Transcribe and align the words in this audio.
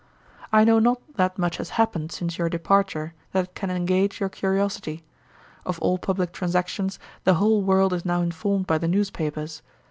'I 0.51 0.63
know 0.63 0.79
not 0.79 0.99
that 1.17 1.37
much 1.37 1.57
has 1.57 1.69
happened 1.77 2.11
since 2.11 2.35
your 2.39 2.49
departure 2.49 3.13
that 3.33 3.53
can 3.53 3.69
engage 3.69 4.19
your 4.19 4.29
curiosity. 4.29 5.03
Of 5.63 5.77
all 5.77 5.99
publick 5.99 6.31
transactions 6.33 6.97
the 7.23 7.35
whole 7.35 7.61
world 7.61 7.93
is 7.93 8.03
now 8.03 8.23
informed 8.23 8.65
by 8.65 8.79
the 8.79 8.87
newspapers. 8.87 9.61